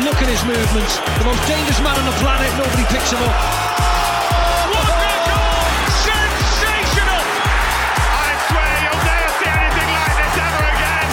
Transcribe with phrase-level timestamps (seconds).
[0.00, 0.96] Look at his movements.
[1.20, 2.48] The most dangerous man on the planet.
[2.56, 3.28] Nobody picks him up.
[4.72, 5.68] What a goal!
[6.00, 7.22] Sensational!
[8.00, 11.08] I swear you'll never see anything like this ever again.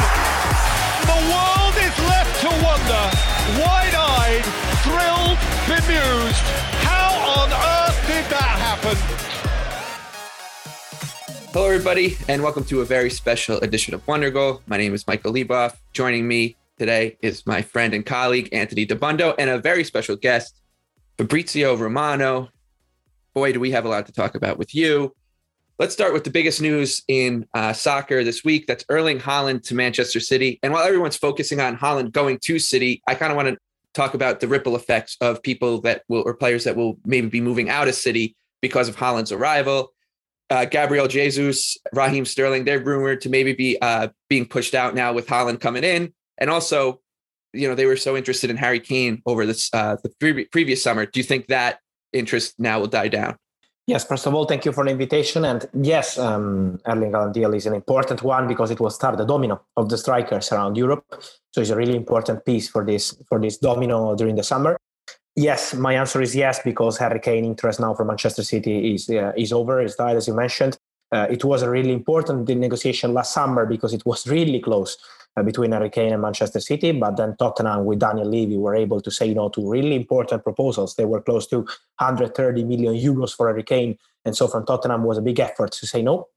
[1.11, 3.03] The world is left to wonder,
[3.59, 4.47] wide-eyed,
[4.87, 5.35] thrilled,
[5.67, 6.47] bemused.
[6.87, 8.95] How on earth did that happen?
[11.51, 14.61] Hello, everybody, and welcome to a very special edition of Wondergoal.
[14.67, 15.75] My name is Michael Leboff.
[15.91, 20.59] Joining me today is my friend and colleague, Anthony Dabbundo, and a very special guest,
[21.17, 22.49] Fabrizio Romano.
[23.33, 25.13] Boy, do we have a lot to talk about with you.
[25.77, 28.65] Let's start with the biggest news in uh, soccer this week.
[28.65, 30.59] That's Erling Haaland to Manchester City.
[30.63, 33.57] And while everyone's focusing on Haaland going to City, I kind of want to
[33.93, 37.41] talk about the ripple effects of people that will, or players that will maybe be
[37.41, 39.93] moving out of City because of Haaland's arrival
[40.49, 45.13] uh, Gabriel Jesus, Raheem Sterling, they're rumored to maybe be uh, being pushed out now
[45.13, 46.13] with Haaland coming in.
[46.39, 47.01] And also,
[47.53, 50.81] you know, they were so interested in Harry Kane over this uh, the pre- previous
[50.81, 51.05] summer.
[51.05, 51.79] Do you think that
[52.13, 53.35] interest now will die down?
[53.87, 55.43] Yes, first of all, thank you for the invitation.
[55.45, 59.25] And yes, um, Erling Haaland deal is an important one because it will start the
[59.25, 61.03] domino of the strikers around Europe.
[61.51, 64.77] So it's a really important piece for this for this domino during the summer.
[65.35, 69.31] Yes, my answer is yes because Harry Kane interest now for Manchester City is uh,
[69.35, 70.77] is over, is died as you mentioned.
[71.11, 74.97] Uh, it was a really important negotiation last summer because it was really close
[75.43, 76.91] between Harry Kane and Manchester City.
[76.91, 80.95] But then Tottenham with Daniel Levy were able to say no to really important proposals.
[80.95, 85.17] They were close to 130 million euros for Harry Kane, and so from Tottenham was
[85.17, 86.27] a big effort to say no.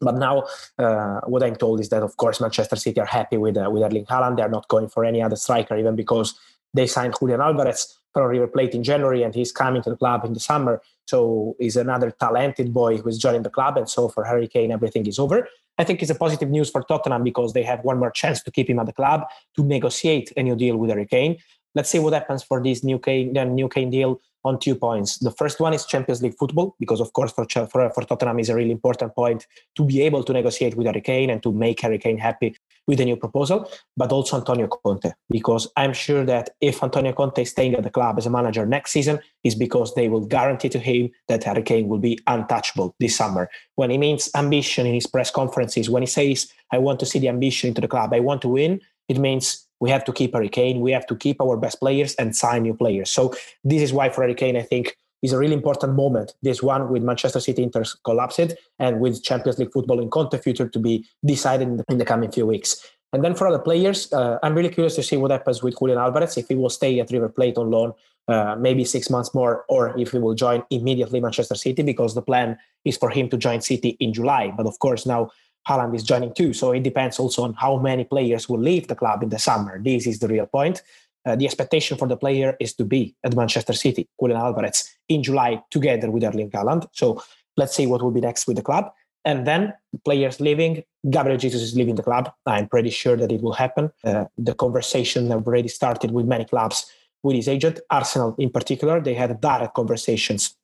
[0.00, 0.44] But now,
[0.78, 3.82] uh, what I'm told is that, of course, Manchester City are happy with uh, with
[3.82, 4.36] Erling Haaland.
[4.36, 6.38] They're not going for any other striker, even because
[6.76, 10.24] they signed Julian Alvarez from River Plate in January, and he's coming to the club
[10.24, 10.80] in the summer.
[11.06, 13.76] So he's another talented boy who is joining the club.
[13.76, 15.48] And so for Harry Kane, everything is over.
[15.78, 18.50] I think it's a positive news for Tottenham because they have one more chance to
[18.50, 19.24] keep him at the club
[19.56, 21.36] to negotiate a new deal with Harry Kane.
[21.74, 25.18] Let's see what happens for this new Kane, uh, new Kane deal on two points.
[25.18, 28.48] The first one is Champions League football, because of course for, for, for Tottenham is
[28.48, 31.80] a really important point to be able to negotiate with Harry Kane and to make
[31.80, 36.50] Harry Kane happy with the new proposal, but also Antonio Conte, because I'm sure that
[36.60, 39.94] if Antonio Conte is staying at the club as a manager next season, is because
[39.94, 43.48] they will guarantee to him that Harry Kane will be untouchable this summer.
[43.74, 47.18] When he means ambition in his press conferences, when he says, I want to see
[47.18, 50.32] the ambition into the club, I want to win, it means we have to keep
[50.32, 53.10] Harry Kane, we have to keep our best players and sign new players.
[53.10, 56.34] So this is why for Harry Kane, I think is a really important moment.
[56.42, 60.68] This one with Manchester City Inter collapsed and with Champions League football in Conte future
[60.68, 62.84] to be decided in the, in the coming few weeks.
[63.12, 65.98] And then for other players, uh, I'm really curious to see what happens with Julian
[65.98, 67.92] Alvarez, if he will stay at River Plate on loan
[68.28, 72.22] uh, maybe six months more, or if he will join immediately Manchester City, because the
[72.22, 74.52] plan is for him to join City in July.
[74.56, 75.30] But of course, now
[75.68, 76.52] Haaland is joining too.
[76.52, 79.80] So it depends also on how many players will leave the club in the summer.
[79.82, 80.82] This is the real point.
[81.26, 85.22] Uh, the expectation for the player is to be at Manchester City, Julian Alvarez, in
[85.22, 86.86] July together with Erling Haaland.
[86.92, 87.22] So
[87.56, 88.92] let's see what will be next with the club.
[89.24, 92.32] And then players leaving, Gabriel Jesus is leaving the club.
[92.46, 93.90] I'm pretty sure that it will happen.
[94.04, 96.86] Uh, the conversation already started with many clubs
[97.24, 97.80] with his agent.
[97.90, 100.54] Arsenal, in particular, they had direct conversations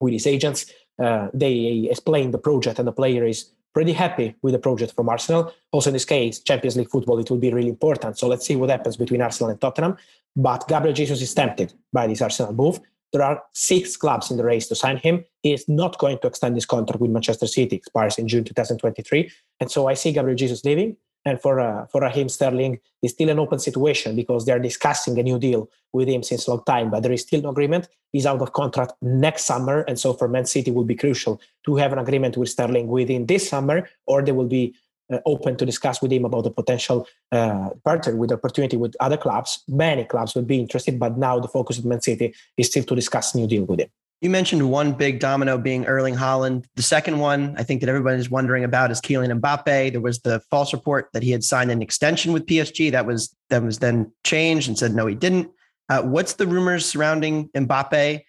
[0.00, 0.66] with his agents.
[1.02, 5.08] Uh, they explained the project, and the player is pretty happy with the project from
[5.08, 5.52] Arsenal.
[5.70, 8.18] Also, in this case, Champions League football, it will be really important.
[8.18, 9.96] So let's see what happens between Arsenal and Tottenham.
[10.36, 12.80] But Gabriel Jesus is tempted by this Arsenal move.
[13.12, 15.24] There are six clubs in the race to sign him.
[15.42, 19.30] He is not going to extend his contract with Manchester City, expires in June 2023.
[19.60, 20.96] And so I see Gabriel Jesus leaving.
[21.24, 25.22] And for uh, for Raheem Sterling, it's still an open situation because they're discussing a
[25.22, 27.88] new deal with him since a long time, but there is still no agreement.
[28.12, 31.76] He's out of contract next summer, and so for Man City, will be crucial to
[31.76, 34.74] have an agreement with Sterling within this summer, or they will be
[35.12, 39.16] uh, open to discuss with him about the potential uh, partner with opportunity with other
[39.16, 39.62] clubs.
[39.68, 42.94] Many clubs would be interested, but now the focus of Man City is still to
[42.94, 43.88] discuss new deal with him.
[44.22, 46.66] You mentioned one big domino being Erling Haaland.
[46.76, 49.90] The second one, I think that everybody is wondering about, is Kylian Mbappe.
[49.90, 52.92] There was the false report that he had signed an extension with PSG.
[52.92, 55.50] That was that was then changed and said no, he didn't.
[55.88, 58.22] Uh, what's the rumors surrounding Mbappe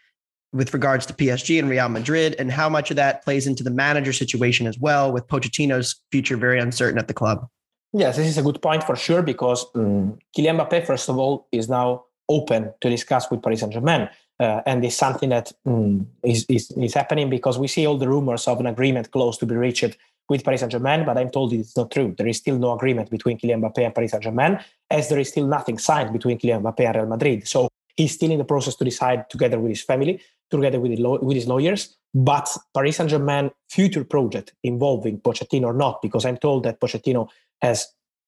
[0.51, 3.69] with regards to PSG and Real Madrid, and how much of that plays into the
[3.69, 7.47] manager situation as well, with Pochettino's future very uncertain at the club?
[7.91, 11.47] Yes, this is a good point for sure because um, Kylian Mbappe, first of all,
[11.51, 14.09] is now open to discuss with Paris Saint Germain.
[14.39, 18.07] Uh, and it's something that mm, is, is, is happening because we see all the
[18.07, 19.95] rumors of an agreement close to be reached
[20.29, 22.13] with Paris Saint Germain, but I'm told it's not true.
[22.17, 24.59] There is still no agreement between Kylian Mbappe and Paris Saint Germain,
[24.89, 27.47] as there is still nothing signed between Kylian Mbappe and Real Madrid.
[27.47, 31.35] So he's still in the process to decide together with his family, together with, with
[31.35, 31.95] his lawyers.
[32.13, 37.27] But Paris Saint Germain future project involving Pochettino or not, because I'm told that Pochettino
[37.61, 37.87] has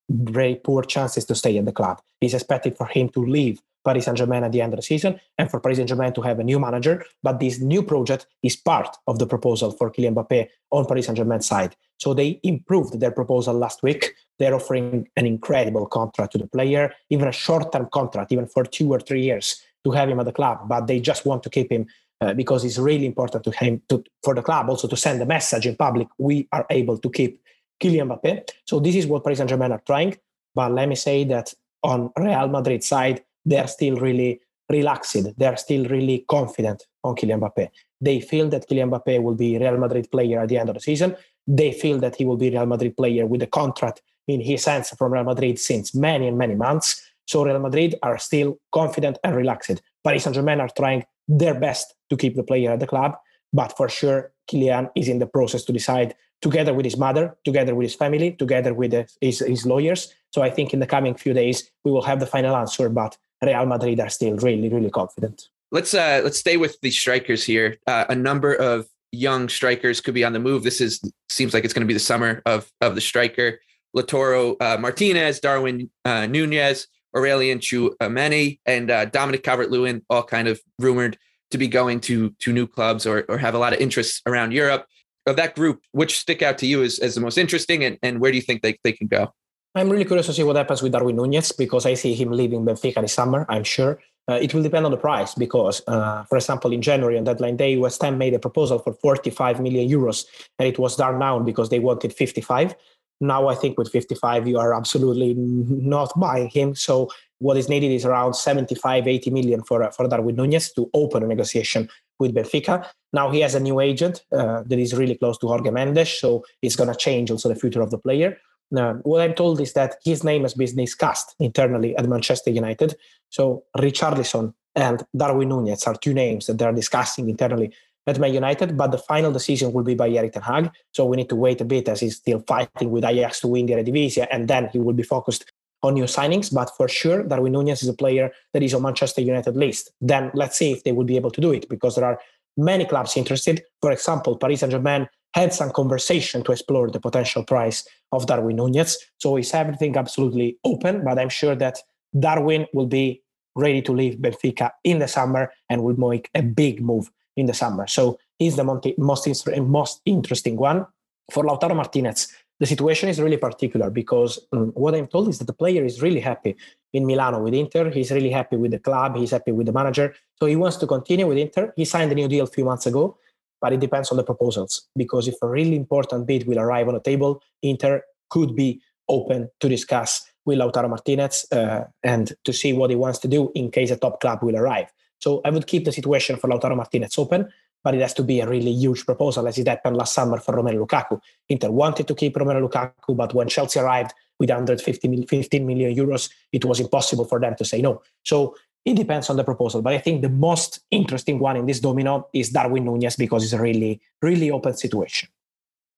[0.10, 2.02] very poor chances to stay at the club.
[2.22, 5.20] It's expected for him to leave Paris Saint Germain at the end of the season
[5.38, 7.06] and for Paris Saint Germain to have a new manager.
[7.24, 11.18] But this new project is part of the proposal for Kylian Mbappe on Paris Saint
[11.18, 11.76] Germain's side.
[11.98, 14.14] So they improved their proposal last week.
[14.40, 18.64] They're offering an incredible contract to the player, even a short term contract, even for
[18.64, 20.68] two or three years to have him at the club.
[20.68, 21.86] But they just want to keep him
[22.22, 25.26] uh, because it's really important to him to, for the club also to send a
[25.26, 26.08] message in public.
[26.18, 27.42] We are able to keep
[27.82, 28.50] Kylian Mbappe.
[28.66, 30.18] So this is what Paris Saint Germain are trying.
[30.54, 31.54] But let me say that
[31.84, 35.38] on Real Madrid side, they're still really relaxed.
[35.38, 37.70] They're still really confident on Kylian Mbappe.
[38.02, 40.82] They feel that Kylian Mbappe will be Real Madrid player at the end of the
[40.82, 41.16] season.
[41.48, 44.90] They feel that he will be Real Madrid player with a contract in his hands
[44.90, 47.02] from Real Madrid since many and many months.
[47.28, 49.82] So Real Madrid are still confident and relaxed.
[50.04, 53.16] Paris Saint-Germain are trying their best to keep the player at the club,
[53.54, 57.74] but for sure Kylian is in the process to decide together with his mother, together
[57.74, 60.14] with his family, together with his, his lawyers.
[60.32, 63.18] So I think in the coming few days we will have the final answer, but
[63.44, 65.50] Real Madrid are still really, really confident.
[65.72, 67.78] Let's uh, let's stay with the strikers here.
[67.88, 70.64] Uh, a number of young strikers could be on the move.
[70.64, 73.60] This is seems like it's going to be the summer of of the striker.
[73.96, 80.60] Lautaro uh, Martinez, Darwin uh, Nunez, Aurelien Tchouameni, and uh, Dominic Calvert-Lewin, all kind of
[80.80, 81.18] rumored
[81.52, 84.52] to be going to to new clubs or or have a lot of interest around
[84.52, 84.86] Europe.
[85.28, 88.20] Of that group, which stick out to you as, as the most interesting, and, and
[88.20, 89.34] where do you think they, they can go?
[89.78, 92.66] I'm really curious to see what happens with Darwin Nunez because I see him leaving
[92.66, 94.00] Benfica this summer, I'm sure.
[94.28, 97.58] Uh, it will depend on the price because, uh, for example, in January on deadline
[97.58, 100.26] day, West Ham made a proposal for 45 million euros
[100.58, 102.74] and it was turned down because they wanted 55.
[103.20, 106.74] Now I think with 55, you are absolutely not buying him.
[106.74, 110.90] So what is needed is around 75, 80 million for, uh, for Darwin Nunez to
[110.94, 112.88] open a negotiation with Benfica.
[113.12, 116.46] Now he has a new agent uh, that is really close to Jorge Mendes, so
[116.62, 118.38] it's going to change also the future of the player.
[118.70, 122.96] What I'm told is that his name has been discussed internally at Manchester United.
[123.30, 127.74] So Richarlison and Darwin Nunez are two names that they're discussing internally
[128.08, 130.72] at Man United, but the final decision will be by Erik Ten Hag.
[130.92, 133.66] So we need to wait a bit as he's still fighting with Ajax to win
[133.66, 135.52] the Eredivisie, and then he will be focused
[135.82, 136.54] on new signings.
[136.54, 139.92] But for sure, Darwin Nunez is a player that is on Manchester United list.
[140.02, 142.20] Then let's see if they will be able to do it because there are
[142.58, 143.64] many clubs interested.
[143.82, 148.98] For example, Paris Saint-Germain had some conversation to explore the potential price of Darwin Nunez.
[149.18, 151.04] So is everything absolutely open?
[151.04, 151.78] But I'm sure that
[152.18, 153.22] Darwin will be
[153.54, 157.54] ready to leave Benfica in the summer and will make a big move in the
[157.54, 157.86] summer.
[157.86, 160.88] So he's the most, most interesting one.
[161.32, 162.30] For Lautaro Martinez,
[162.62, 166.02] the situation is really particular because um, what I'm told is that the player is
[166.02, 166.56] really happy
[166.94, 167.90] in Milano with Inter.
[167.90, 169.18] He's really happy with the club.
[169.18, 170.16] He's happy with the manager.
[170.40, 171.74] So he wants to continue with Inter.
[171.76, 173.18] He signed a new deal a few months ago
[173.62, 174.88] but it depends on the proposals.
[174.96, 179.50] Because if a really important bid will arrive on the table, Inter could be open
[179.60, 183.72] to discuss with Lautaro Martinez uh, and to see what he wants to do in
[183.72, 184.92] case a top club will arrive.
[185.20, 187.50] So I would keep the situation for Lautaro Martinez open,
[187.84, 190.56] but it has to be a really huge proposal, as it happened last summer for
[190.56, 191.20] Romelu Lukaku.
[191.50, 196.30] Inter wanted to keep Romelu Lukaku, but when Chelsea arrived with 150 15 million euros,
[196.52, 198.02] it was impossible for them to say no.
[198.24, 198.56] So
[198.86, 202.28] it depends on the proposal, but I think the most interesting one in this domino
[202.34, 205.30] is Darwin Nunez because it's a really, really open situation.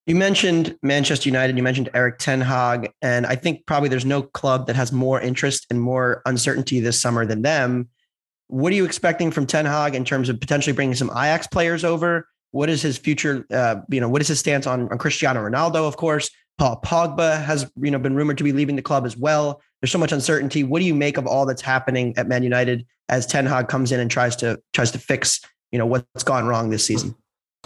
[0.05, 4.21] You mentioned Manchester United, you mentioned Erik Ten Hag, and I think probably there's no
[4.21, 7.89] club that has more interest and more uncertainty this summer than them.
[8.47, 11.83] What are you expecting from Ten Hag in terms of potentially bringing some Ajax players
[11.83, 12.29] over?
[12.51, 13.45] What is his future?
[13.51, 15.85] Uh, you know, what is his stance on, on Cristiano Ronaldo?
[15.85, 19.17] Of course, Paul Pogba has you know been rumored to be leaving the club as
[19.17, 19.61] well.
[19.81, 20.63] There's so much uncertainty.
[20.63, 23.91] What do you make of all that's happening at Man United as Ten Hag comes
[23.91, 25.39] in and tries to tries to fix
[25.71, 27.15] you know what's gone wrong this season?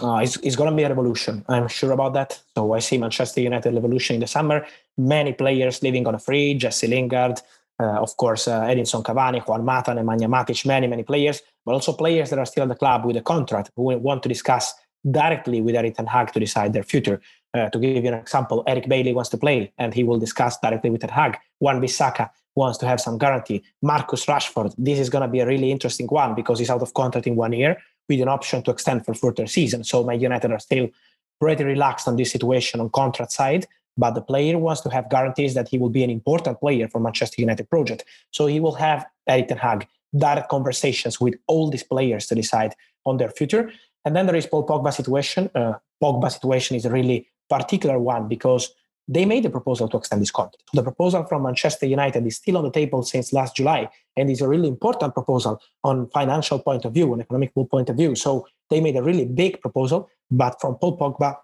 [0.02, 1.44] Uh, it's, it's going to be a revolution.
[1.48, 2.40] I'm sure about that.
[2.56, 4.66] So I see Manchester United revolution in the summer.
[4.98, 6.54] Many players leaving on a free.
[6.54, 7.40] Jesse Lingard,
[7.78, 11.92] uh, of course, uh, Edinson Cavani, Juan Mata, Nemanja Matic, many, many players, but also
[11.92, 14.74] players that are still at the club with a contract who want to discuss
[15.10, 17.20] directly with Erik Ten Hag to decide their future.
[17.54, 20.58] Uh, to give you an example, Eric Bailly wants to play and he will discuss
[20.58, 21.38] directly with Ten Hag.
[21.60, 23.62] Wan-Bissaka wants to have some guarantee.
[23.82, 26.94] Marcus Rashford, this is going to be a really interesting one because he's out of
[26.94, 27.76] contract in one year
[28.08, 29.84] with an option to extend for further season.
[29.84, 30.88] So my United are still
[31.40, 33.66] pretty relaxed on this situation on contract side,
[33.96, 37.00] but the player wants to have guarantees that he will be an important player for
[37.00, 38.04] Manchester United project.
[38.30, 42.74] So he will have Erik Ten Hag direct conversations with all these players to decide
[43.04, 43.72] on their future.
[44.04, 45.50] And then there is Paul Pogba situation.
[45.54, 48.74] Uh, Pogba situation is a really particular one because
[49.08, 50.62] they made a proposal to extend this contract.
[50.72, 54.40] The proposal from Manchester United is still on the table since last July and is
[54.40, 58.14] a really important proposal on financial point of view, an economic point of view.
[58.14, 61.36] So they made a really big proposal, but from Paul Pogba,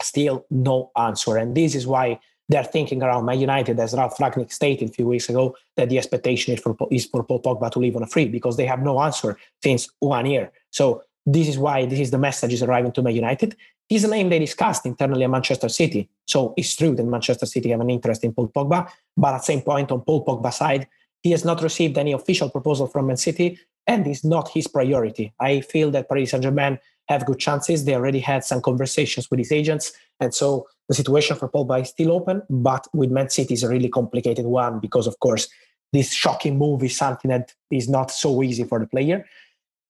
[0.00, 1.36] still no answer.
[1.36, 5.06] And this is why they're thinking around Man United, as Ralf Rangnick stated a few
[5.06, 8.06] weeks ago, that the expectation is for, is for Paul Pogba to leave on a
[8.06, 10.52] free because they have no answer since one year.
[10.70, 13.56] So this is why this is the message is arriving to Man United.
[13.88, 16.08] He's a name they discussed internally at Manchester City.
[16.26, 19.44] So it's true that Manchester City have an interest in Paul Pogba, but at the
[19.44, 20.88] same point on Paul Pogba's side,
[21.22, 25.32] he has not received any official proposal from Man City and is not his priority.
[25.38, 27.84] I feel that Paris Saint-Germain have good chances.
[27.84, 29.92] They already had some conversations with his agents.
[30.20, 33.68] And so the situation for Pogba is still open, but with Man City is a
[33.68, 35.48] really complicated one because, of course,
[35.92, 39.26] this shocking move is something that is not so easy for the player.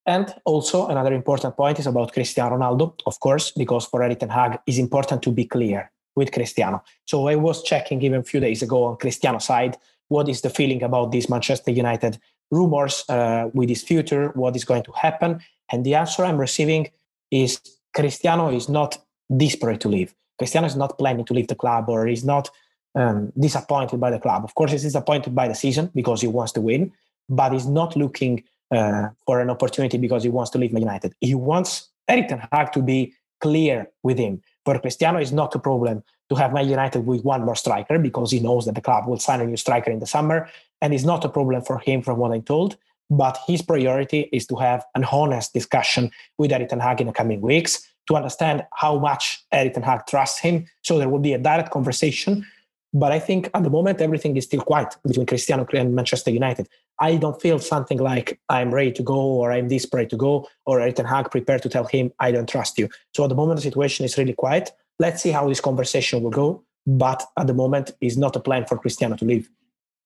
[0.06, 4.30] And also another important point is about Cristiano Ronaldo, of course, because for Erik Ten
[4.30, 6.82] Hag, it's important to be clear with Cristiano.
[7.06, 9.76] So I was checking even a few days ago on Cristiano's side,
[10.09, 12.18] what is the feeling about these Manchester United
[12.50, 15.40] rumors uh, with his future, what is going to happen.
[15.71, 16.90] And the answer I'm receiving
[17.30, 17.61] is
[17.94, 18.99] Cristiano is not
[19.35, 20.14] desperate to leave.
[20.38, 22.50] Cristiano is not planning to leave the club or is not
[22.94, 24.44] um, disappointed by the club.
[24.44, 26.92] Of course, he's disappointed by the season because he wants to win,
[27.28, 31.14] but he's not looking uh, for an opportunity because he wants to leave Man United.
[31.21, 34.43] He wants Erik Ten Hag to be clear with him.
[34.64, 38.31] For Cristiano, it's not a problem to have Man United with one more striker because
[38.31, 40.49] he knows that the club will sign a new striker in the summer,
[40.81, 42.76] and it's not a problem for him, from what I'm told.
[43.11, 47.12] But his priority is to have an honest discussion with Erik Ten Hag in the
[47.12, 50.67] coming weeks to understand how much Erik Ten Hag trusts him.
[50.83, 52.47] So there will be a direct conversation.
[52.94, 56.68] But I think at the moment everything is still quiet between Cristiano and Manchester United.
[57.00, 60.90] I don't feel something like I'm ready to go or I'm desperate to go or
[60.92, 62.88] Ten Hag prepared to tell him I don't trust you.
[63.14, 64.72] So at the moment the situation is really quiet.
[64.99, 66.64] Let's see how this conversation will go.
[66.87, 69.49] But at the moment is not a plan for Cristiano to leave.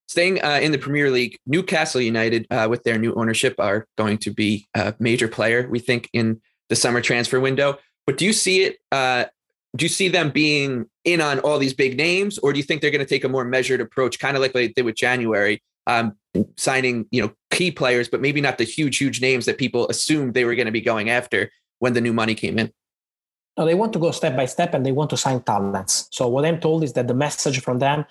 [0.09, 4.19] Staying uh, in the Premier League, Newcastle United, uh, with their new ownership, are going
[4.19, 7.79] to be a major player, we think, in the summer transfer window.
[8.07, 8.79] But do you see it?
[8.93, 9.25] Uh,
[9.75, 12.83] do you see them being in on all these big names, or do you think
[12.83, 15.63] they're going to take a more measured approach, kind of like they did with January,
[15.87, 16.15] um,
[16.57, 20.35] signing you know key players, but maybe not the huge, huge names that people assumed
[20.35, 22.71] they were going to be going after when the new money came in?
[23.57, 26.09] No, they want to go step by step, and they want to sign talents.
[26.11, 28.05] So what I'm told is that the message from them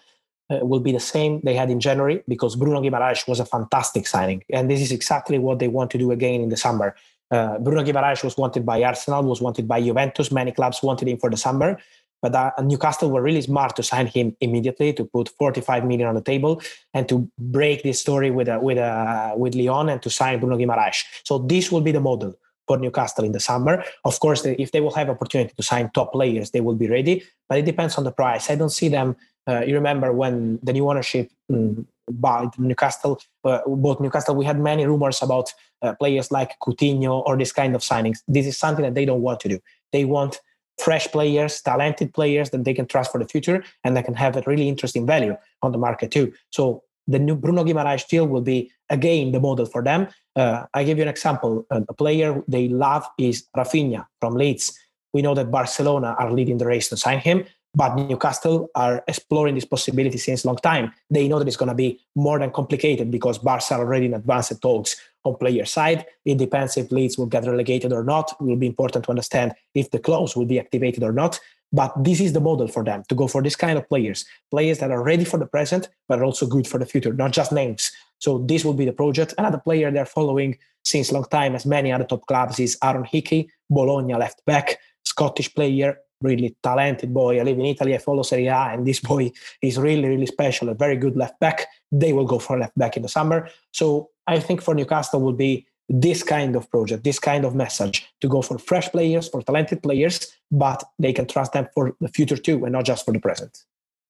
[0.50, 4.08] uh, will be the same they had in January because Bruno Guimaraes was a fantastic
[4.08, 4.44] signing.
[4.52, 6.96] And this is exactly what they want to do again in the summer.
[7.32, 10.32] Uh, Bruno Guimaraes was wanted by Arsenal, was wanted by Juventus.
[10.32, 11.80] Many clubs wanted him for the summer.
[12.25, 16.15] But uh, Newcastle were really smart to sign him immediately, to put 45 million on
[16.15, 16.60] the table,
[16.96, 20.58] and to break this story with uh, with uh, with Lyon and to sign Bruno
[20.58, 21.03] Guimaraes.
[21.24, 22.34] So this will be the model
[22.67, 23.84] for Newcastle in the summer.
[24.05, 27.24] Of course, if they will have opportunity to sign top players, they will be ready.
[27.48, 28.50] But it depends on the price.
[28.50, 29.15] I don't see them
[29.48, 34.60] uh, you remember when the new ownership um, bought Newcastle, uh, bought Newcastle, we had
[34.60, 38.20] many rumors about uh, players like Coutinho or this kind of signings.
[38.27, 39.60] This is something that they don't want to do.
[39.91, 40.39] They want
[40.77, 44.36] fresh players, talented players that they can trust for the future and that can have
[44.36, 46.34] a really interesting value on the market too.
[46.50, 50.08] So the new Bruno Guimaraes deal will be again the model for them.
[50.36, 51.65] Uh, I give you an example.
[51.70, 54.77] Uh, a player they love is Raphinha from Leeds.
[55.13, 57.46] We know that Barcelona are leading the race to sign him.
[57.75, 60.94] But Newcastle are exploring this possibility since a long time.
[61.10, 64.13] They know that it's going to be more than complicated because Barca are already in
[64.13, 66.05] advanced talks on player side.
[66.24, 68.32] It depends if Leeds will get relegated or not.
[68.39, 71.39] It will be important to understand if the clause will be activated or not.
[71.74, 74.79] But this is the model for them to go for this kind of players, players
[74.79, 77.51] that are ready for the present, but are also good for the future, not just
[77.51, 77.91] names.
[78.20, 79.34] So this will be the project.
[79.38, 83.50] Another player they're following since long time, as many other top clubs, is Aaron Hickey,
[83.70, 87.39] Bologna left back, Scottish player, really talented boy.
[87.39, 87.94] I live in Italy.
[87.94, 90.70] I follow Serie A, and this boy is really, really special.
[90.70, 91.67] A very good left back.
[91.91, 93.50] They will go for left back in the summer.
[93.72, 98.08] So I think for Newcastle will be this kind of project, this kind of message
[98.22, 102.08] to go for fresh players, for talented players, but they can trust them for the
[102.08, 103.63] future too, and not just for the present.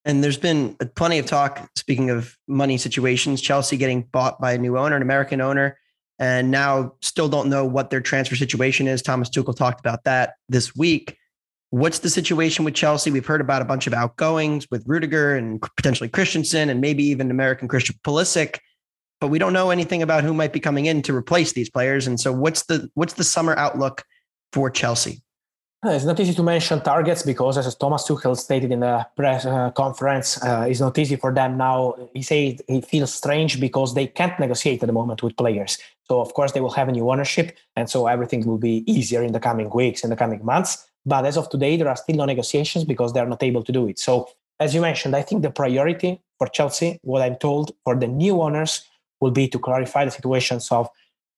[0.05, 4.57] And there's been plenty of talk, speaking of money situations, Chelsea getting bought by a
[4.57, 5.77] new owner, an American owner,
[6.19, 9.01] and now still don't know what their transfer situation is.
[9.01, 11.17] Thomas Tuchel talked about that this week.
[11.71, 13.11] What's the situation with Chelsea?
[13.11, 17.31] We've heard about a bunch of outgoings with Rudiger and potentially Christensen and maybe even
[17.31, 18.59] American Christian Pulisic,
[19.19, 22.07] but we don't know anything about who might be coming in to replace these players.
[22.07, 24.03] And so, what's the what's the summer outlook
[24.51, 25.21] for Chelsea?
[25.85, 29.45] Uh, it's not easy to mention targets because, as Thomas Tuchel stated in the press
[29.45, 31.93] uh, conference, uh, it's not easy for them now.
[32.15, 35.77] He said he feels strange because they can't negotiate at the moment with players.
[36.07, 39.21] So, of course, they will have a new ownership, and so everything will be easier
[39.23, 40.87] in the coming weeks, in the coming months.
[41.05, 43.87] But as of today, there are still no negotiations because they're not able to do
[43.87, 43.99] it.
[43.99, 44.27] So,
[44.59, 48.41] as you mentioned, I think the priority for Chelsea, what I'm told for the new
[48.41, 48.83] owners,
[49.25, 50.87] will be to clarify the situations of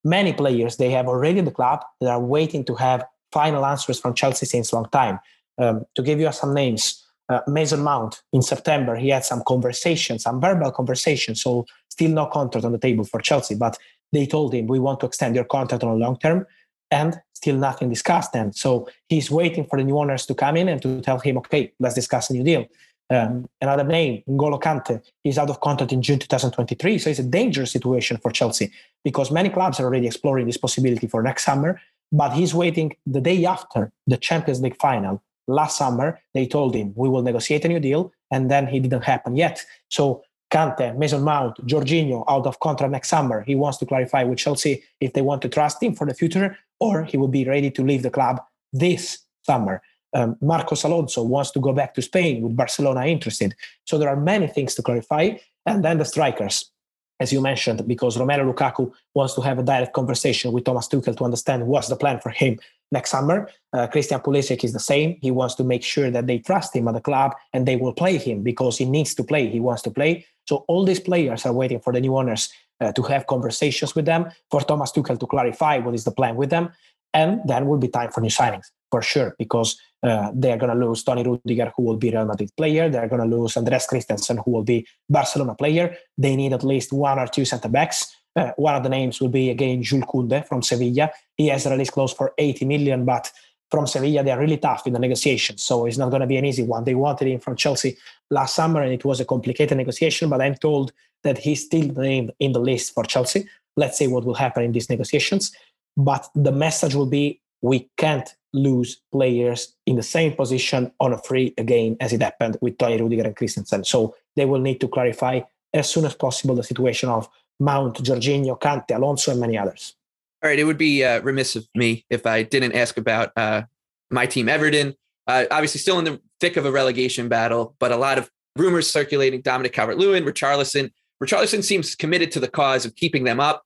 [0.03, 3.98] many players they have already in the club that are waiting to have final answers
[3.98, 5.17] from Chelsea since a long time.
[5.58, 6.84] Um, to give you some names,
[7.29, 12.25] uh, Mason Mount in September, he had some conversations, some verbal conversations, so still no
[12.25, 13.77] contract on the table for Chelsea, but
[14.12, 16.46] they told him, we want to extend your contract on long term,
[16.91, 18.51] and still nothing discussed then.
[18.51, 21.72] So he's waiting for the new owners to come in and to tell him, okay,
[21.79, 22.65] let's discuss a new deal.
[23.10, 26.98] Um, another name, N'Golo Kante, is out of contract in June 2023.
[27.00, 28.72] So it's a dangerous situation for Chelsea
[29.04, 31.80] because many clubs are already exploring this possibility for next summer.
[32.12, 35.22] But he's waiting the day after the Champions League final.
[35.48, 38.12] Last summer, they told him, we will negotiate a new deal.
[38.32, 39.64] And then he didn't happen yet.
[39.90, 43.42] So Kante, Mason Mount, Jorginho out of contract next summer.
[43.42, 46.58] He wants to clarify with Chelsea if they want to trust him for the future
[46.80, 49.82] or he will be ready to leave the club this summer.
[50.14, 53.56] Um, Marcos Alonso wants to go back to Spain with Barcelona interested.
[53.86, 55.32] So there are many things to clarify.
[55.66, 56.72] And then the strikers
[57.20, 61.18] as you mentioned, because Romelu Lukaku wants to have a direct conversation with Thomas Tuchel
[61.18, 62.60] to understand what's the plan for him
[62.92, 63.50] next summer.
[63.74, 65.18] Uh, Christian Pulisic is the same.
[65.22, 67.94] He wants to make sure that they trust him at the club and they will
[67.94, 69.50] play him because he needs to play.
[69.50, 70.26] He wants to play.
[70.48, 72.50] So all these players are waiting for the new owners
[72.80, 76.36] uh, to have conversations with them, for Thomas Tuchel to clarify what is the plan
[76.36, 76.70] with them,
[77.14, 80.86] and then will be time for new signings for sure because uh, they're going to
[80.86, 82.89] lose Toni Rudiger, who will be Real Madrid player.
[82.89, 85.96] They're going to lose Andreas Christensen, who will be Barcelona player.
[86.17, 88.15] They need at least one or two centre backs.
[88.36, 91.12] Uh, one of the names will be again Jules Kounde from Sevilla.
[91.36, 93.32] He has a release clause for 80 million, but
[93.72, 96.46] from Sevilla they're really tough in the negotiations, so it's not going to be an
[96.46, 96.84] easy one.
[96.84, 97.98] They wanted him from Chelsea
[98.29, 100.29] last summer, and it was a complicated negotiation.
[100.29, 103.50] But I'm told that he's still named in the list for Chelsea.
[103.75, 105.51] Let's see what will happen in these negotiations.
[105.98, 111.18] But the message will be we can't lose players in the same position on a
[111.18, 113.83] free again as it happened with Toni Rudiger and Christensen.
[113.83, 115.42] So they will need to clarify
[115.74, 117.29] as soon as possible the situation of
[117.60, 119.96] Mount, Jorginho, Kante, Alonso, and many others.
[120.44, 123.64] All right, it would be uh, remiss of me if I didn't ask about uh,
[124.12, 124.96] my team, Everton.
[125.25, 128.90] Uh, obviously, still in the thick of a relegation battle, but a lot of rumors
[128.90, 129.42] circulating.
[129.42, 130.92] Dominic Calvert-Lewin, Richarlison.
[131.22, 133.64] Richarlison seems committed to the cause of keeping them up,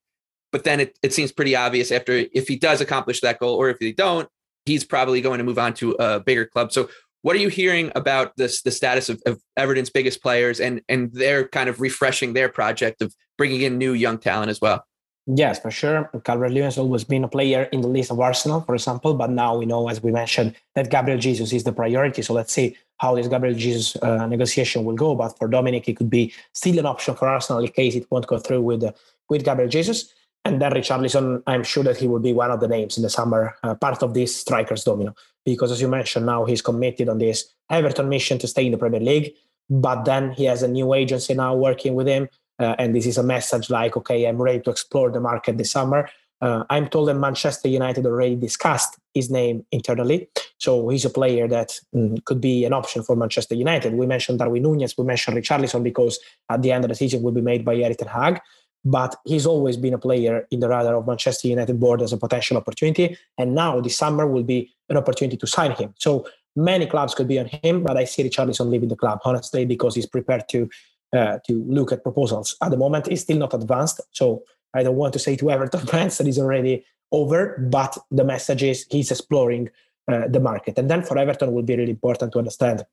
[0.52, 3.70] but then it, it seems pretty obvious after if he does accomplish that goal, or
[3.70, 4.30] if they don't,
[4.65, 6.71] he's probably going to move on to a bigger club.
[6.71, 6.89] So
[7.21, 11.12] what are you hearing about this the status of, of Everton's biggest players and and
[11.13, 14.86] they're kind of refreshing their project of bringing in new young talent as well?
[15.28, 16.10] Yes, for sure.
[16.26, 19.30] Calvert Lewin has always been a player in the list of Arsenal, for example, but
[19.30, 22.24] now we know, as we mentioned, that Gabriel Jesus is the priority.
[22.24, 25.13] So let's see how this Gabriel Jesus uh, negotiation will go.
[25.13, 28.26] But for Dominic, it could be still an option for Arsenal in case it won't
[28.26, 28.93] go through with uh,
[29.30, 30.12] with Gabriel Jesus.
[30.43, 33.10] And then Richarlison, I'm sure that he will be one of the names in the
[33.10, 35.13] summer, uh, part of this strikers domino,
[35.45, 38.77] because as you mentioned, now he's committed on this Everton mission to stay in the
[38.77, 39.34] Premier League.
[39.69, 42.27] But then he has a new agency now working with him.
[42.60, 45.71] Uh, and this is a message like, okay, I'm ready to explore the market this
[45.71, 46.10] summer.
[46.41, 50.27] Uh, I'm told that Manchester United already discussed his name internally.
[50.58, 53.93] So he's a player that mm, could be an option for Manchester United.
[53.93, 57.32] We mentioned Darwin Nunez, we mentioned Richarlison because at the end of the season will
[57.32, 58.41] be made by Erik ten Hag
[58.84, 62.17] but he's always been a player in the radar of Manchester United board as a
[62.17, 63.17] potential opportunity.
[63.38, 65.94] And now this summer will be an opportunity to sign him.
[65.98, 69.65] So many clubs could be on him, but I see Richarlison leaving the club, honestly,
[69.65, 70.70] because he's prepared to
[71.13, 72.56] uh, to look at proposals.
[72.62, 74.00] At the moment, he's still not advanced.
[74.12, 78.24] So I don't want to say to Everton fans that he's already over, but the
[78.24, 79.70] message is he's exploring
[80.08, 80.78] uh, the market.
[80.78, 82.86] And then for Everton will be really important to understand,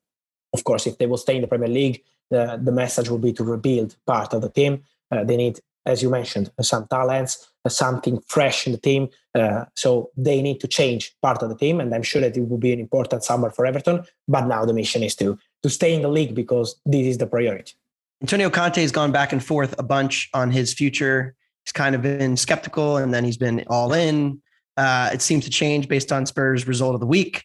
[0.52, 3.32] of course, if they will stay in the Premier League, the, the message will be
[3.32, 4.82] to rebuild part of the team.
[5.10, 9.08] Uh, they need as you mentioned, some talents, something fresh in the team.
[9.34, 12.48] Uh, so they need to change part of the team, and I'm sure that it
[12.48, 14.04] will be an important summer for Everton.
[14.28, 17.26] But now the mission is to to stay in the league because this is the
[17.26, 17.72] priority.
[18.22, 21.34] Antonio Conte has gone back and forth a bunch on his future.
[21.64, 24.40] He's kind of been skeptical, and then he's been all in.
[24.76, 27.44] Uh, it seems to change based on Spurs' result of the week.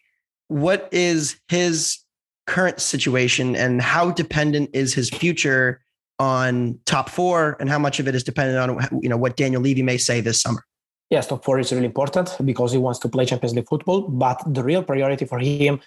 [0.50, 2.00] What is his
[2.46, 5.83] current situation, and how dependent is his future
[6.20, 9.62] on top four and how much of it is dependent on you know what Daniel
[9.62, 10.64] Levy may say this summer?
[11.10, 14.02] Yes, top four is really important because he wants to play Champions League football.
[14.02, 15.80] But the real priority for him,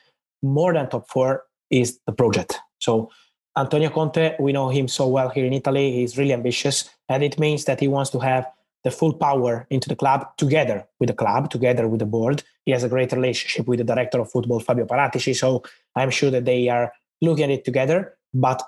[0.42, 2.58] more than top four, is the project.
[2.78, 3.10] So
[3.56, 5.92] Antonio Conte, we know him so well here in Italy.
[5.92, 8.46] He's really ambitious, and it means that he wants to have
[8.84, 12.44] the full power into the club together with the club, together with the board.
[12.66, 15.34] He has a great relationship with the director of football, Fabio Paratici.
[15.34, 15.64] So
[15.96, 18.16] I'm sure that they are looking at it together.
[18.32, 18.62] But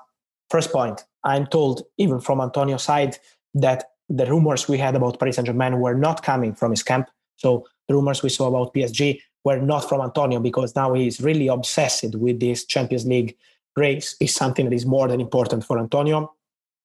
[0.51, 3.17] first point, I'm told, even from Antonio's side,
[3.55, 7.09] that the rumors we had about Paris Saint Germain were not coming from his camp.
[7.37, 11.21] So the rumors we saw about PSG were not from Antonio because now he is
[11.21, 13.37] really obsessed with this Champions League
[13.77, 14.17] race.
[14.21, 16.33] Is something that is more than important for Antonio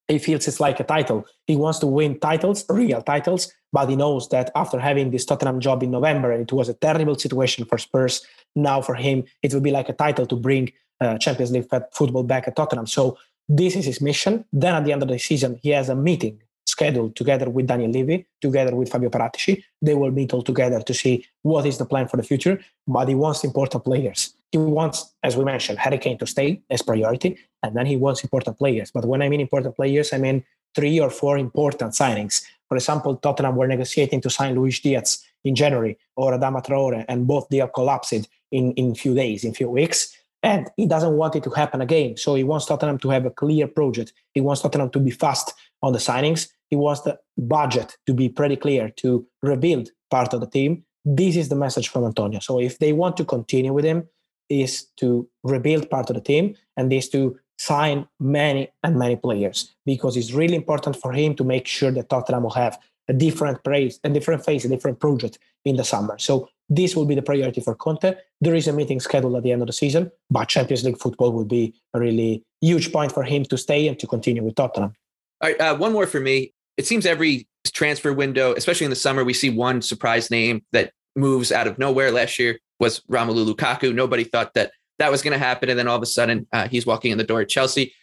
[0.08, 1.26] he feels it's like a title.
[1.48, 5.60] He wants to win titles, real titles, but he knows that after having this Tottenham
[5.60, 9.54] job in November, and it was a terrible situation for Spurs, now for him, it
[9.54, 12.88] will be like a title to bring uh, Champions League football back at Tottenham.
[12.88, 13.18] So
[13.48, 14.46] this is his mission.
[14.52, 17.92] Then at the end of the season, he has a meeting scheduled together with Daniel
[17.92, 19.64] Levy, together with Fabio Paratici.
[19.82, 23.08] They will meet all together to see what is the plan for the future, but
[23.08, 27.38] he wants important players he wants, as we mentioned, Harry Kane to stay as priority,
[27.64, 28.92] and then he wants important players.
[28.92, 32.44] But when I mean important players, I mean three or four important signings.
[32.70, 37.26] For example, Tottenham were negotiating to sign Luis Diaz in January or Adama Traore, and
[37.26, 38.14] both deal collapsed
[38.52, 40.16] in in few days, in few weeks.
[40.44, 42.18] And he doesn't want it to happen again.
[42.18, 44.14] So he wants Tottenham to have a clear project.
[44.34, 46.50] He wants Tottenham to be fast on the signings.
[46.70, 50.84] He wants the budget to be pretty clear to rebuild part of the team.
[51.06, 52.40] This is the message from Antonio.
[52.40, 54.08] So if they want to continue with him,
[54.50, 59.74] is to rebuild part of the team and is to sign many and many players
[59.86, 62.78] because it's really important for him to make sure that Tottenham will have
[63.08, 66.18] a different praise, a different phase, a different project in the summer.
[66.18, 68.16] So this will be the priority for Conte.
[68.42, 71.32] There is a meeting scheduled at the end of the season, but Champions League football
[71.32, 74.94] will be a really huge point for him to stay and to continue with Tottenham.
[75.42, 76.54] All right, uh, one more for me.
[76.78, 80.92] It seems every transfer window, especially in the summer, we see one surprise name that
[81.16, 82.12] moves out of nowhere.
[82.12, 83.94] Last year, was Romelu Lukaku.
[83.94, 85.70] Nobody thought that that was going to happen.
[85.70, 87.94] And then all of a sudden, uh, he's walking in the door at Chelsea.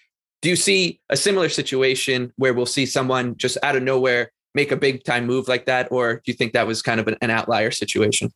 [0.42, 4.72] Do you see a similar situation where we'll see someone just out of nowhere make
[4.72, 5.88] a big time move like that?
[5.92, 8.32] Or do you think that was kind of an, outlier situation?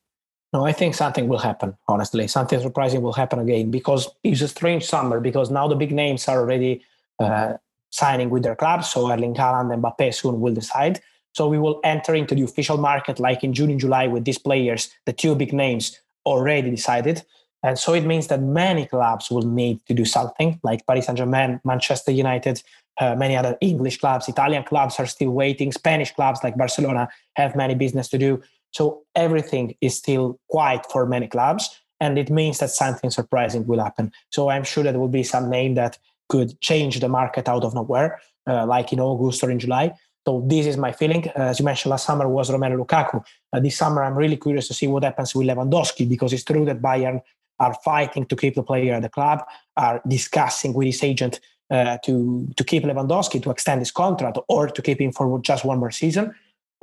[0.54, 2.28] No, I think something will happen, honestly.
[2.28, 6.28] Something surprising will happen again because it's a strange summer because now the big names
[6.28, 6.80] are already
[7.18, 7.54] uh,
[7.90, 8.88] signing with their clubs.
[8.88, 11.00] So Erling Haaland and Mbappe soon will decide.
[11.32, 14.38] So we will enter into the official market like in June and July with these
[14.38, 17.24] players, the two big names already decided.
[17.64, 21.18] And so it means that many clubs will need to do something, like Paris Saint
[21.18, 22.62] Germain, Manchester United,
[23.00, 27.56] uh, many other English clubs, Italian clubs are still waiting, Spanish clubs like Barcelona have
[27.56, 28.40] many business to do.
[28.74, 31.80] So everything is still quiet for many clubs.
[32.00, 34.12] And it means that something surprising will happen.
[34.30, 37.64] So I'm sure that there will be some name that could change the market out
[37.64, 39.94] of nowhere, uh, like in August or in July.
[40.26, 41.28] So this is my feeling.
[41.28, 43.22] Uh, as you mentioned, last summer was Romelu Lukaku.
[43.52, 46.64] Uh, this summer, I'm really curious to see what happens with Lewandowski because it's true
[46.64, 47.20] that Bayern
[47.60, 49.44] are fighting to keep the player at the club,
[49.76, 54.68] are discussing with his agent uh, to to keep Lewandowski to extend his contract or
[54.68, 56.34] to keep him for just one more season.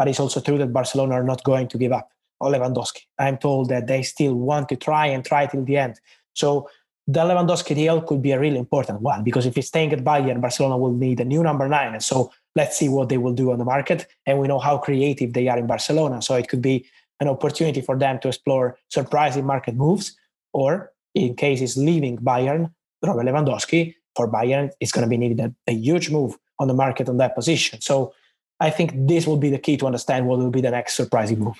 [0.01, 2.09] But it's also true that Barcelona are not going to give up
[2.39, 3.01] on Lewandowski.
[3.19, 5.99] I'm told that they still want to try and try till the end.
[6.33, 6.67] So
[7.05, 10.41] the Lewandowski deal could be a really important one because if he's staying at Bayern,
[10.41, 11.93] Barcelona will need a new number nine.
[11.93, 14.07] And so let's see what they will do on the market.
[14.25, 16.23] And we know how creative they are in Barcelona.
[16.23, 16.87] So it could be
[17.19, 20.17] an opportunity for them to explore surprising market moves.
[20.51, 22.73] Or in case he's leaving Bayern,
[23.05, 26.73] Robert Lewandowski, for Bayern, it's going to be needed a, a huge move on the
[26.73, 27.79] market on that position.
[27.81, 28.15] So
[28.61, 31.39] I think this will be the key to understand what will be the next surprising
[31.39, 31.57] move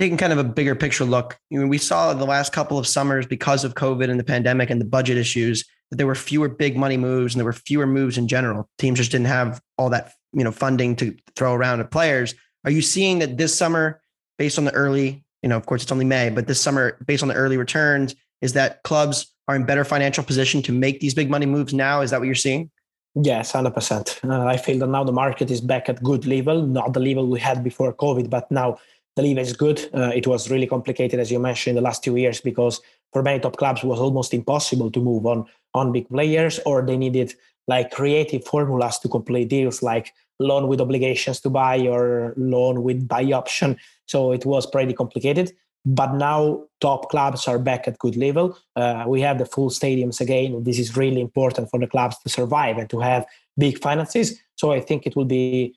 [0.00, 2.86] taking kind of a bigger picture look, you know, we saw the last couple of
[2.86, 6.48] summers because of COVID and the pandemic and the budget issues that there were fewer
[6.48, 8.66] big money moves and there were fewer moves in general.
[8.78, 12.34] Teams just didn't have all that, you know, funding to throw around at players.
[12.64, 14.00] Are you seeing that this summer,
[14.38, 17.22] based on the early, you know, of course it's only May, but this summer, based
[17.22, 21.12] on the early returns, is that clubs are in better financial position to make these
[21.12, 22.00] big money moves now?
[22.00, 22.70] Is that what you're seeing?
[23.14, 24.20] Yes, hundred uh, percent.
[24.24, 27.40] I feel that now the market is back at good level, not the level we
[27.40, 28.78] had before COVID, but now
[29.16, 29.90] the level is good.
[29.92, 32.80] Uh, it was really complicated, as you mentioned, in the last two years because
[33.12, 35.44] for many top clubs it was almost impossible to move on
[35.74, 37.34] on big players, or they needed
[37.66, 43.06] like creative formulas to complete deals, like loan with obligations to buy or loan with
[43.06, 43.76] buy option.
[44.06, 45.52] So it was pretty complicated.
[45.86, 48.56] But now top clubs are back at good level.
[48.76, 50.62] Uh, we have the full stadiums again.
[50.62, 53.24] This is really important for the clubs to survive and to have
[53.58, 54.38] big finances.
[54.56, 55.74] So I think it will be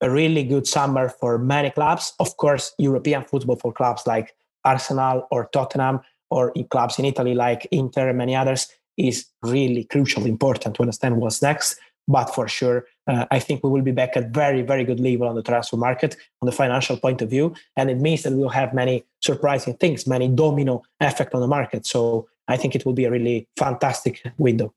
[0.00, 2.12] a really good summer for many clubs.
[2.20, 4.34] Of course, European football for clubs like
[4.64, 9.84] Arsenal or Tottenham, or in clubs in Italy like Inter and many others, is really
[9.84, 11.76] crucial, important to understand what's next.
[12.06, 15.26] But for sure, uh, I think we will be back at very, very good level
[15.26, 17.54] on the transfer market on the financial point of view.
[17.76, 21.84] And it means that we'll have many surprising things, many domino effect on the market.
[21.86, 24.72] So I think it will be a really fantastic window.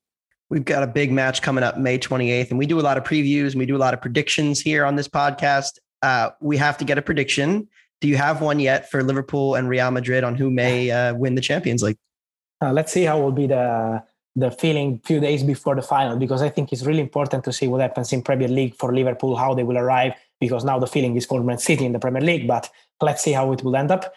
[0.50, 3.04] We've got a big match coming up May 28th, and we do a lot of
[3.04, 5.78] previews and we do a lot of predictions here on this podcast.
[6.02, 7.67] uh, we have to get a prediction.
[8.02, 11.36] Do you have one yet for Liverpool and Real Madrid on who may uh, win
[11.36, 11.98] the Champions League?
[12.63, 14.04] Uh, let's see how will be the
[14.36, 17.67] the feeling few days before the final because I think it's really important to see
[17.67, 21.15] what happens in Premier League for Liverpool, how they will arrive because now the feeling
[21.15, 22.48] is for Man City in the Premier League.
[22.48, 22.69] But
[23.02, 24.13] let's see how it will end up.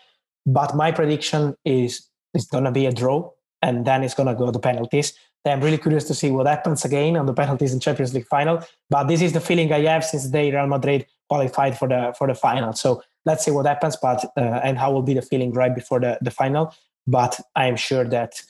[0.46, 3.30] But my prediction is it's gonna be a draw,
[3.62, 5.12] and then it's gonna go to penalties.
[5.44, 8.62] I'm really curious to see what happens again on the penalties in Champions League final.
[8.90, 12.26] But this is the feeling I have since they Real Madrid qualified for the for
[12.26, 12.72] the final.
[12.72, 16.00] So let's see what happens, but uh, and how will be the feeling right before
[16.00, 16.74] the, the final.
[17.06, 18.42] But I'm sure that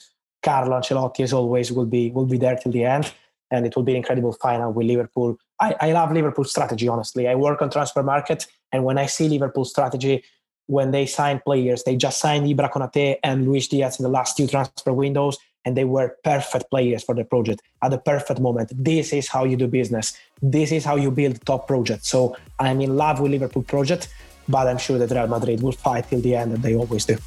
[0.43, 3.13] Carlo Ancelotti, as always, will be will be there till the end,
[3.51, 5.37] and it will be an incredible final with Liverpool.
[5.59, 6.87] I, I love Liverpool strategy.
[6.87, 10.23] Honestly, I work on transfer market, and when I see Liverpool strategy,
[10.67, 14.37] when they sign players, they just signed Ibra Konate and Luis Diaz in the last
[14.37, 18.71] two transfer windows, and they were perfect players for the project at the perfect moment.
[18.75, 20.15] This is how you do business.
[20.41, 22.09] This is how you build top projects.
[22.09, 24.09] So I'm in love with Liverpool project,
[24.47, 27.17] but I'm sure that Real Madrid will fight till the end, and they always do.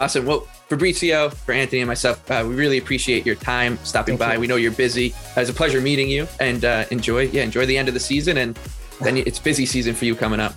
[0.00, 0.26] Awesome.
[0.26, 4.34] Well, Fabrizio, for Anthony and myself, uh, we really appreciate your time stopping Thank by.
[4.34, 4.40] you.
[4.40, 5.08] We know you're busy.
[5.08, 7.24] It was a pleasure meeting you, and uh, enjoy.
[7.24, 8.58] Yeah, enjoy the end of the season, and
[9.02, 10.54] then it's busy season for you coming up.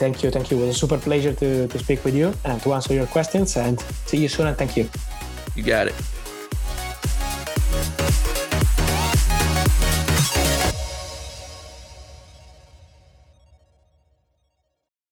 [0.00, 0.30] Thank you.
[0.30, 0.56] Thank you.
[0.56, 3.58] It was a super pleasure to, to speak with you and to answer your questions.
[3.58, 4.46] And see you soon.
[4.46, 4.88] And thank you.
[5.54, 5.94] You got it.